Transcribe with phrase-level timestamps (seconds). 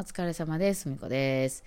[0.00, 0.88] お疲れ様です。
[0.88, 1.62] みこです。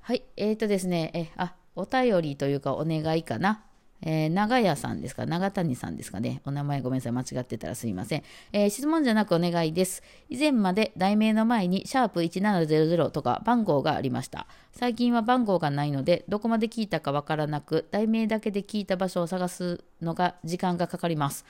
[0.00, 0.22] はい。
[0.38, 3.65] えーとですね、え、あ、お便りというかお願いかな。
[4.02, 5.26] えー長屋さんですか？
[5.26, 6.42] 長谷さんですかね？
[6.44, 7.12] お名前ごめんなさい。
[7.12, 8.22] 間違ってたらすいません。
[8.52, 10.02] えー質問じゃなくお願いです。
[10.28, 14.46] 以前まで題名の前に、シャープ1700とか番号がありました。
[14.72, 21.44] 最近は番号がないので、どこまで聞いたかわからなく、題名だけで聞いた場所を探すのが時間がかかります。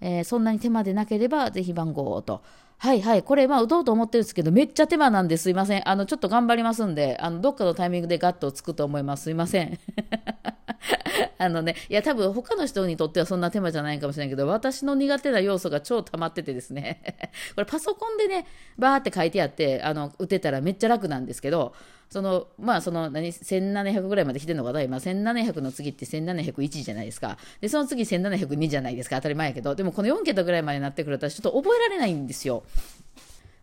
[0.00, 2.42] えーそんなに手間でなければ、ぜひ番号をと。
[2.78, 3.22] はいはい。
[3.22, 5.86] これ、まあ、打とうと思ってるんですけど、めっちゃ手間なんですいません。
[5.86, 9.24] あの、ちょっと頑張りますんで、あの、どっかのタイミングでガッとつくと思います。
[9.24, 9.78] すいません。
[11.38, 17.02] あのね、いや、多分他の人にとってはそんな手間じゃないかもしれないけど、私の苦手な要素が超溜まっててですね、
[17.54, 18.46] これパソコンでね、
[18.78, 21.74] バーって書いてあって、あの、打てたらめっちゃ楽なんですけど、
[22.08, 24.82] その、まあ、その、何、1700ぐらいまで来てるのかな？
[24.82, 27.38] 今、1700の次って1701じゃないですか。
[27.60, 29.16] で、その次1702じゃないですか。
[29.16, 32.64] 当たり前やけど、でもこの4桁ぐらいまでなってくると、私ちょっと覚えられないんですよ。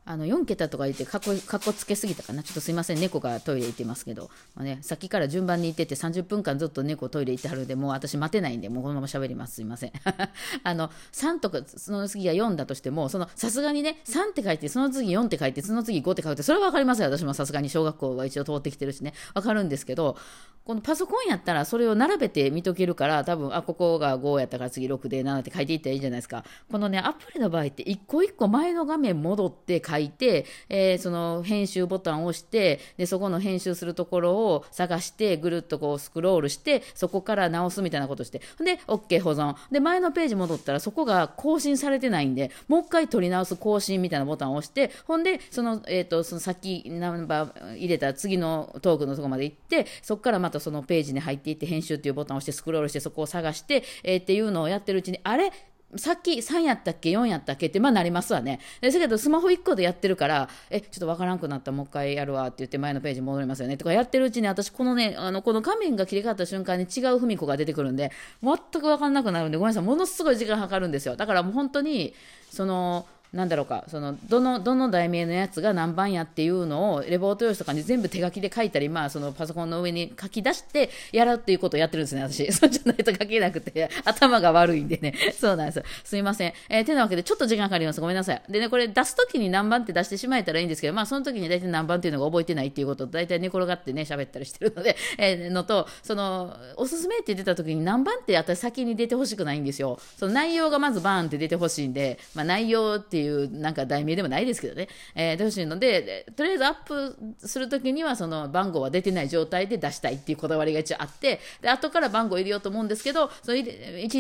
[0.07, 2.41] あの4桁とか言ってかっこかっこつけすぎたかな。
[2.41, 2.99] ちょっとすいません。
[2.99, 9.55] 猫がトイレ行ってますけど、まあね、さっきから順番に行ってて30分間ずっと猫トイレ行ってはるんでもう私待てないんでもうこのまま喋ります。
[9.55, 9.91] すいません。
[10.64, 17.09] あの3とかその次が4だとしてもそのさすがにね3って書いてその次4って書いてその次5って書いてそれは分かりますよ。
[17.09, 19.14] 私もさすがに小学校は一応通ってきてるしね。
[19.33, 20.17] 分かるんですけど
[20.64, 26.45] このパソコンやったらそれを並べて見とけるから多分あここが5やったから次6で7って書いていったらいいじゃないですか。
[26.71, 38.42] このねアプリの場合って一個一個前の画面戻って書いて、書いてえーその編集ボタンを押してでそこの編集するところを探してぐるっとこうスクロールしてそこから直すみたいなことして。
[38.59, 39.56] で OK 保存。
[39.72, 55.52] で前のページ戻ったらそこが更新されてないんでもう一回取り直す更新みたいなボタンを押してほんでその,、えー、とそのさっきナンバー入れた次のトークのとこまで行ってそこからまたそのページに入っていって編集っていうボタンを押してスクロールしてそこを探して、えーっていうのをやってるうちにあれ？
[55.95, 58.59] さっき3やったっけ4やったっけってまあなりますわね。
[58.81, 63.77] ですけどスマホ1個でやってるからえちょっとわからんくなったもう一回やるわって言って前のページ戻りますよね。
[63.77, 68.11] とかやってるうちに私このねあのこの画面が切り替わった瞬間に違う文子が出てくるんで
[68.43, 69.83] 全くわかんなくなるんでごめんなさい。
[69.83, 71.15] ものすごい時間かかるんですよ。
[71.15, 72.14] だからもう本当に
[72.52, 82.52] そのなんだろうかそのどのどの題名のやつが何番やっていうのをレポート用紙とかに全部手書きで書いたり、まあ、そのパソコンの上に書き出してやるっていうことをやってるんですね、私。
[82.54, 85.14] そうじゃないと書けなくて、頭が悪いんでね。
[85.38, 85.83] そうなんですよ。
[86.04, 86.54] すいません。
[86.70, 88.02] えー、てなわけで、ちょっと時間かかります。
[88.02, 88.42] ごめんなさい。
[88.49, 99.99] でね、これ出すときに何番って出してしまえたらいいんですけど、まあ、その時に大体何番っていうのが覚えてないっていうことを大体寝転がってね、喋ったりしてるので、えーのと、その、おすすめって出た時に何番って私先に出てほしくないんですよ。
[100.17, 105.78] その内容がまずバーンって出てほしいんで、まあ、内容ってていうなんか題名でもないですけどね、えー、出てほしいの？
[105.80, 113.64] で、とりあえずアップするときにはその番号は出てない状態で出したいっていうこだわりが一応あって、で、後から番号入れようと思うんですけど、その1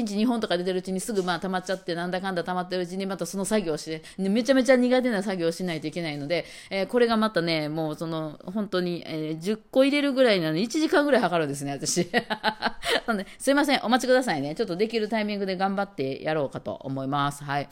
[0.05, 12.09] 日2本とか出てるうちにすぐまあ溜まっちゃって、なんだかんだ溜まってるうちにまたその作業をして、めちゃめちゃ苦手な作業をしないといけないので、えーこれがまたね、もうその、本当に、えー10個入れるぐらいなのに1時間ぐらいかかるんですね、私。
[13.37, 14.55] すいません、お待ちくださいね。
[14.55, 17.43] ちょっとできるタイミングで頑張ってやろうかと思います。
[17.43, 17.69] はい。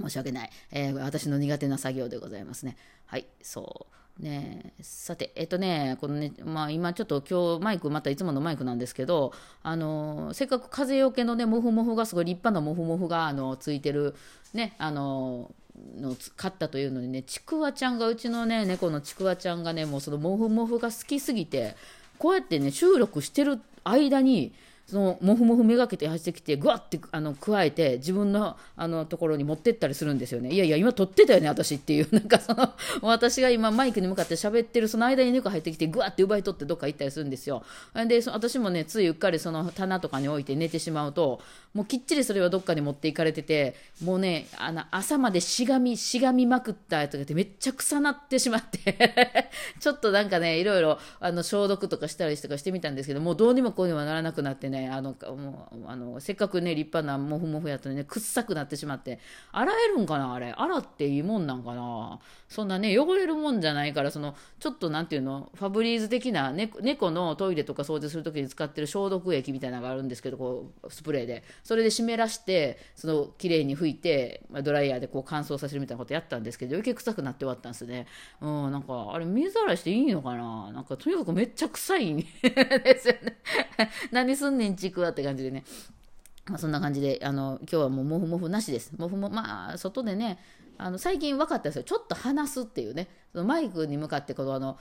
[0.00, 2.76] 申し訳ない、えー私の苦手な作業でございますね。
[3.06, 4.22] はい、そう。
[4.22, 14.14] ねさて、えっとね、このね、まあ今ちょっと今日マイク、またいつものマイクなんですけど、あの、せっかく風よけのね、モフモフがすごい立派なモフモフが、あの、ついてる、
[14.52, 15.50] ね、あの、
[15.98, 21.76] の買ったというのにね、ちくわちゃんが、うちのね、猫のちくわちゃんがね、もうそのモフモフが好きすぎて、
[22.18, 24.52] こうやってね、収録してる間に、
[24.90, 30.50] そのモフモフめがけて走ってきてぐわってあの加えて自分のあのところに持ってったりするんですよね。
[30.50, 32.08] いやいや今撮ってたよね私っていう。
[32.12, 37.62] なんかその私が今マイクに向かって喋ってるその間に猫入ってきてぐわって奪い取ってどっか行ったりするんですよ。
[37.94, 41.40] で私もねついうっかりその棚とかに置いて寝てしまうと
[41.72, 49.50] もうきっちりそれはどっかに持っていかれててもうねあの朝までしがみしがみまくったやつがてめっちゃ臭なってしまって。
[49.78, 54.79] ちょっとなんかねいろいろあの消毒とかしたりとかしてみたんですけどもうどうにもこうにもならなくなってね。
[54.88, 59.18] あのもうあのせっかくね立派なモフモフやったのにね臭くなってしまって
[59.52, 60.52] 洗えるんかなあれ。
[60.52, 62.20] 洗っていいもんなんかな。
[62.48, 71.44] そんなね汚れるもんじゃないからそのちょっとなんていうのファブリーズ的な、ね、猫のトイレとか掃除する時に使ってる消毒液みたいなのがあるんですけどこうスプレーで。
[71.64, 78.06] それで湿らしてその綺麗に拭いてドライヤーでこう乾燥させるみたいなことやったんですけど余計臭くなって終わったんですね。
[78.40, 80.72] うんなんかあれ水洗いしていいのかな。
[80.72, 83.36] なんかとにかくめっちゃ臭いんですよね。
[84.10, 85.64] 何すんねんちくわって感じでね。
[86.46, 88.92] まあ、そんな感じであの今日はもうモフモフなしです。
[88.96, 90.38] モフもまあ外でね
[90.78, 91.82] あの最近分かったんですよ。
[91.84, 93.08] ちょっと話すっていうね。
[93.32, 94.78] そのマイクに向かってこのあの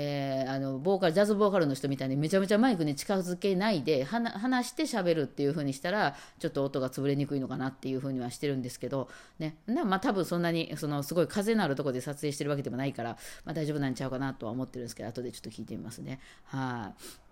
[0.00, 9.08] えー、あのボーカルジャズボーカルの人みたいにめちゃめちゃマイクに近づけないで話して喋るっていう風にしたらちょっと音が潰れにくいのかなっていう風にはしてるんですけど
[9.40, 9.56] ね。
[9.66, 16.20] まあ多分そんなにそのすごい風のあるところで撮影してるわけでもないから、まあ、大丈夫なんちゃうかなとは思ってるんですけど後でちょっと聞いてみますね。
[16.44, 17.27] はい。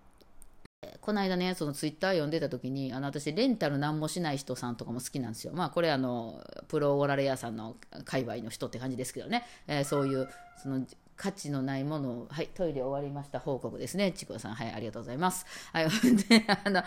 [1.00, 5.52] この間ね、そのツイッター読んでた時に、あの私、レンタル何もしない人さんとかも好きなんですよ。
[5.54, 10.28] まあ、これあの、プロオーラレアさんの界隈の人って感じですけどね、えー、そういう、
[10.62, 10.86] その、
[11.16, 14.12] 価値のないものを、はい、トイレ終わりました報告ですね。
[14.12, 15.46] ちくわさん、はい、ありがとうございます。
[15.72, 15.88] はい、
[16.28, 16.82] で、あの、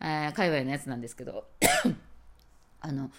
[0.00, 1.44] えー、界隈のやつなんですけど、
[2.80, 3.10] あの、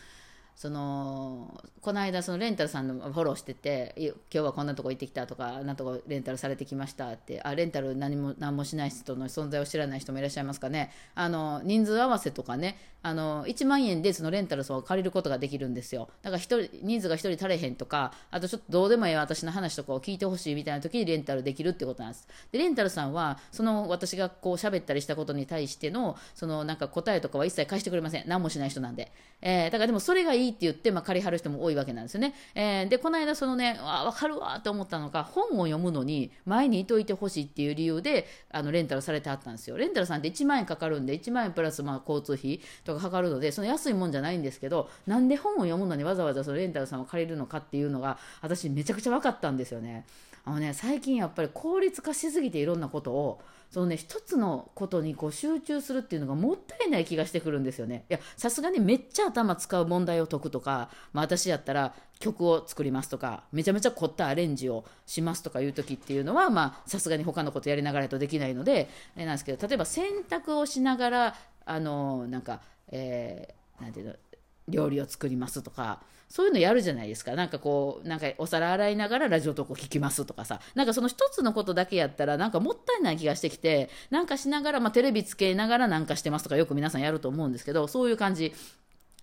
[0.60, 10.92] そのこの間そのレンタルさんのフォローしてて今日はこんなとこ行ってきたとかなんとかレンタルされてきましたってあレンタル何も何もしない人の存在を知らない人もいらっしゃいますかね。
[11.16, 16.10] あの人数合わせとかねあの1万円でそのレンタルを借りることができるんですよ。
[16.24, 22.28] だから人人数が1人足れへんとかあとちょっとどうでもいい私の話とかを聞いてほしいみたいな時にレンタルできるってことなんです。
[22.52, 28.28] でレンタルさんはその私がこう喋ったりしたことに対してのそのなんか答えとかは一切返してくれません。
[28.28, 32.34] 何もしない人なんで、えー、だからでもそれがいいいって言って、まあ、借りはる人も多いわけなんですよね。
[32.56, 39.78] えー、で、この間、そのね、あ、わかるわと思ったのが、本を読むのに前にいといてほしいっていう理由で、あの、レンタルされてあったんですよ。
[39.78, 50.06] レンタルさんって1万円かかるんで、1万円プラス、まあ、交通費とかかかるので、その安いもんじゃないんですけど、なんで本を読むのにわざわざそのレンタルさんを借りるのかっていうのが、私めちゃくちゃ分かったんですよね。
[50.46, 58.06] あのね、最近やっぱり効率化しすぎていろんなことを、そのね、一つのことにこう集中するっていうのがもったいない気がしてくるんですよね。
[58.10, 71.36] いや、さすがにめっちゃ頭使う問題を解くとか、まあ私やったら曲を作りますとか、めちゃめちゃ凝ったアレンジをしますとかいう時っていうのは、まあさすがに他のことやりながらとできないので、あれなんですけど、例えば洗濯をしながら、
[71.66, 74.16] あの、なんか、えー、なんていうの、
[74.70, 77.34] 料理を作りますとか、そういうのやるじゃないですか。
[77.34, 80.62] なんかこう、なんかお皿洗いながらラジオ投稿聞きますとかさ。
[80.76, 88.54] なんかその一つのことだけやったら、なんかもったいない気がしてきて、なんかしながら、まあテレビつけながらなんかしてますとかよく皆さんやると思うんですけど、そういう感じ。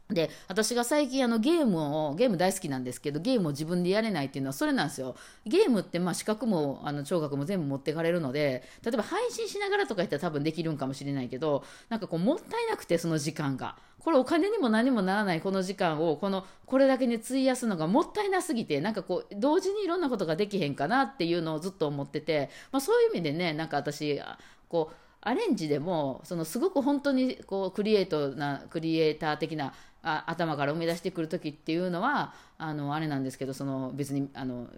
[0.09, 5.17] で、私が最近あのゲームを、ゲーム大好きなんですけど、ゲームを自分でやれないっていうのはそれなんですよ。
[5.45, 13.77] ゲームってまあ資格もあの聴覚も全部持ってかれるので、例えば配信しながらとか言ったら多分できるんかもしれないけど、なんかこうもったいなくてその時間が。
[14.07, 24.21] これお金にも何もならないこの時間をこのこれだけに費やすのがもったいなすぎてなんかこう同時にいろんなことができへんかなっていうのをずっと思ってて、まあ、そういう意味でねなんか私
[24.69, 29.75] こうアレンジでもそのすごく本当にこうクリエイトなクリエイター的な
[30.07, 34.69] あ頭から生み出してくる時っていうのはあのあれなんですけどその別にあの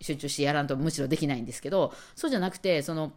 [0.00, 3.12] 集中してやらんとむしろできないんですけどそうじゃなくてその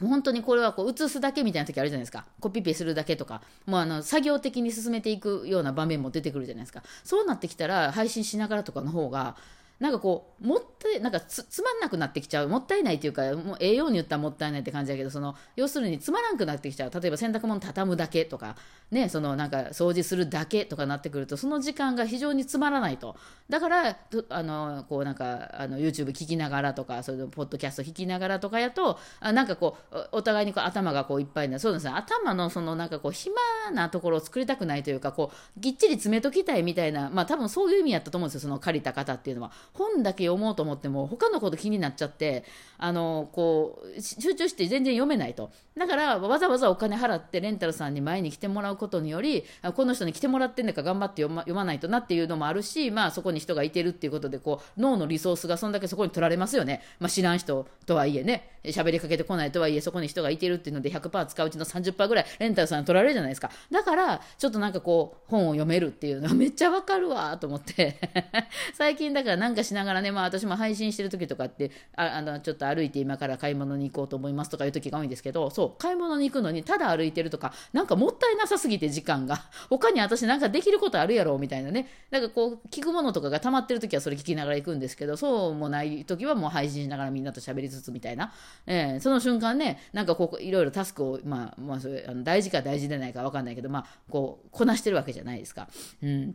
[0.00, 2.26] 本当にこれはこう映すだけみたいな時あるじゃないですか。
[2.40, 6.82] コピペするだけとか、もうあの作業的に進めていくような場面も出てくるじゃないですか。
[7.02, 9.36] そうなってきたら配信しながらとかの方が、
[9.78, 12.48] なんかこう、もったい、なんかつつまんなくなってきちゃう。
[12.48, 16.90] もったいないっていうか、もう栄養に言ったらもったいないって感じだけど、その、要するにつまらんくなってきちゃう。
[16.90, 18.56] 例えば洗濯物畳むだけとか、
[18.90, 23.16] ね、そのなんか掃除するだけとかなってくると、その時間が非常につまらないと。
[23.50, 23.98] だから、
[24.30, 33.36] あの、こうなんか、あの、YouTube 聞きながらとか、それポッドキャスト聞きながらとかやと、あなんかこう、お互いにこう頭がこういっぱいな、そうですね、頭のそのなんかこう、暇
[33.72, 39.52] なところを作りたくないというか、こう、ぎっちり詰めときたいみたいな、まあ多分そういう意味やったと思うんですよ、その借りた方っていうのは。
[39.72, 42.44] 本だけ読もうと思っても、他のこと気になっちゃって、
[42.78, 45.50] あの、こう、集中して全然読めないと。
[45.76, 56.82] だから、わざわざお金払ってレンタルさんに前に来てもらうことにより、この人に来てもらってんだか頑張って読ま読まないとなっていうのもあるし、まあそこに人がいてるっていうことで、こう、脳のリソースがそんだけそこに取られますよね。
[56.98, 63.50] まあ知らん人とはいえね、喋りかけてこないとはいえ、そこに人がいてるっていうので100%使ううちの30%ぐらいレンタルさん取られるじゃないですか。
[63.70, 67.98] だから、ちょっとなんかこう、本を読めるっていうのはめっちゃわかるわと思って
[68.74, 81.88] 最近だからなんかしながらね、まあ私も配信してる時とかって、ああの、ちょっと歩いて今から買い物に行こうと思いますとかいう時が多いんですけど、そう、買い物に行くのにただ歩いてるとか、なんかもったいなさすぎて時間が、 他に私なんかできることあるやろみたいなね。
[82.10, 88.32] なんかこう、聞くものとかが溜まってる時はそれ聞きながら行くんですけど、そうもない時はもう配信しながらみんなと喋りつつみたいな。
[88.66, 95.68] えー、その瞬間ね、なんかこう、いろいろタスクを、まあ、まあ、それあの大事か大事でないか分かんないけど、まあ、こう、こなしてるわけじゃないですか。
[96.02, 96.34] うん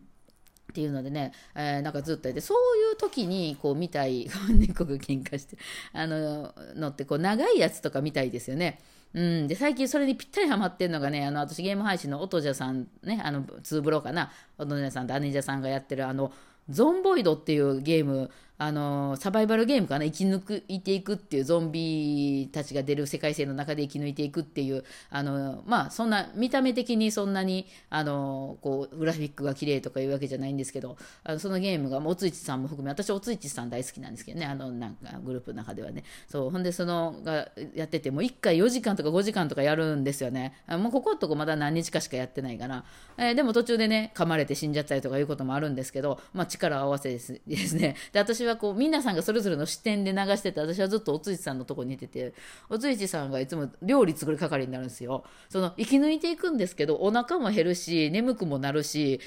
[0.71, 5.57] っていうのでね、えー、なんかずっとやって、そういう時にこう見たい、猫が喧嘩して、
[5.93, 8.79] あの、のってこう長いやつとか見たいですよね。
[9.13, 16.31] うん、で最近それにぴったりハマってるのがね、あの私ゲーム配信の音じゃさんね、あのツーブローかな、音じゃさんとアネジャさんがやってるあの、
[16.69, 20.05] ゾンボイドっていうゲーム、あのサバイバルゲームかな。
[20.05, 34.45] 生き抜くいていくっていうゾンビたちが出る世界線の中で生き抜いていくっていうあのまあそんな見た目的にそんなにあのこうグラフィックが綺麗とかいうわけじゃないんですけどあのそのゲームがおついちさんも含め私おついちさん大好きなんですけどね。
[34.45, 36.03] あのなんかグループの中ではね。
[36.27, 40.53] そうほんでそのがやっててもう1回4時間とか5時間とかやるんですよね。
[40.67, 42.83] もうこことこまだ何日かしかやってないから、
[43.17, 47.95] えー、でも途中でね噛まれて死んじゃったりとかいうこともあるんですけど、まあ、力を合わせですですね。
[48.11, 52.33] で私はこう皆さんがそれぞれの視点で流してて私はずっとおついちさんのとこにいてて
[52.69, 55.23] おついちさんがいつも料理作る係になるんですよ。
[55.49, 59.19] その生き抜いていくんですけどお腹も減るし眠くもなるし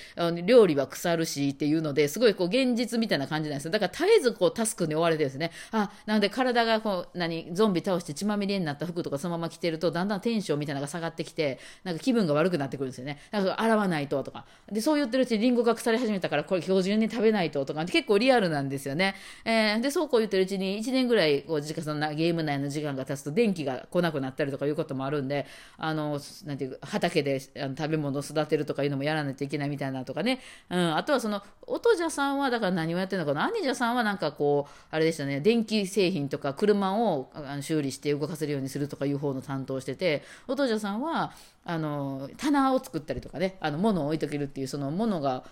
[0.45, 3.71] 料理は腐るしっていうのですごいこう現実みたいな感じなんですよ。
[3.71, 5.51] だから絶えずこうタスクに追われてですね。
[5.71, 13.19] あなので体がこう何ゾンビ倒して血まみれになった服とかそのまま着てるとだんだんテンションみたいなのが下がってきてなんか気分が悪くなってくるんですよね。
[13.31, 14.45] だか洗わないととか。
[14.71, 17.85] でそう言ってるうちにリンゴが腐り始めたからこれ今日中に食べないととか。
[17.85, 19.14] 結構リアルなんですよね、
[19.45, 25.47] えー、でそうこう言ってるうちに1年ぐらいこう時間そんなゲーム内の時間が経つと電気が来なくなったりとかいうこともあるんで
[25.79, 30.41] あのなんていう畑であの食べ物を育てるとかいうのもやらないといけないみたいなとかね、
[30.71, 33.51] うん、あとはその音じゃさんはだから何をやってるのかな？
[33.51, 35.41] 兄者さんはなんかこうあれでしたね。
[35.41, 37.31] 電気製品とか車を
[37.61, 41.33] 修理して動かせるようにするとかいう方の担当してて音じゃさんは
[41.65, 45.45] あの棚を作ったりとかねあの物を置いとけるっていうその物が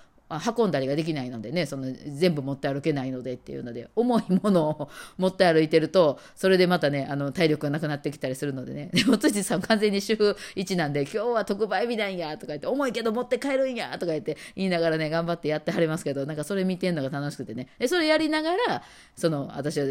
[0.57, 8.91] 運んだりができないのでねその全部持って歩けないのでっていうので重いものを 持って歩いてるとそれでまたねあの体力がなくなってきたりするのでね。
[8.95, 17.69] でも辻さん完全に主婦1なんで今日は特売日なんやとか言って重いけど持って帰るんやとか言って言いながらね頑張ってやってはりますけどなんかそれ見てんのが楽しくてね。
[17.79, 18.83] でそれやりながら
[19.17, 19.87] その私は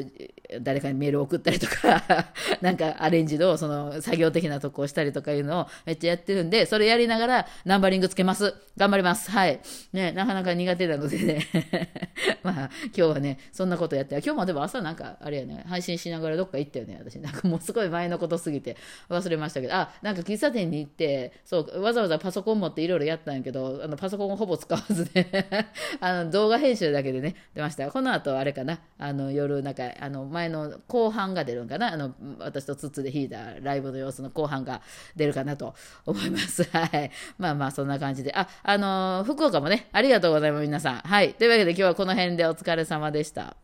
[0.61, 2.03] 誰かにメールを送ったりとか
[2.61, 8.53] なんかアレンジのその作業的なとこをしたりとかいうのをめっちゃやってるんでそれやりながらナンバリングつけます。
[8.77, 9.31] 頑張ります。
[9.31, 9.59] はい。
[9.93, 11.47] ねなかなか苦手なのでね。
[12.43, 17.19] まあ、今日はね、そんなことやって、今日もでも朝なんか、あれやね、配信しながらどっか行ったよね、私。
[17.19, 18.77] なんかもうすごい前のことすぎて。
[19.09, 25.27] 忘れましたけど、あ、なんか喫茶店に行って、そう、わざわざパソコン持っていろいろやったんやけど、あのパソコンをほぼ使わずね。
[25.99, 27.89] あの動画編集だけでね、出ました。
[27.91, 34.81] この後、あれかな、あの夜、なんか、あの前前の後半が出るんかな、あの私と筒で弾いたライブの様子の後半が
[35.15, 36.63] 出るかなと思います。
[36.71, 37.11] はい。
[37.37, 38.33] まあまあ、そんな感じで。
[38.35, 40.61] あ、あの福岡もね、ありがとうございます。
[40.61, 40.95] 皆さん。
[40.97, 41.33] はい。
[41.33, 43.55] というわけで今日はこの辺でお疲れ様でした。